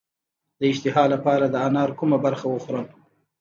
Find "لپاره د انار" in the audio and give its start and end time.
1.13-1.89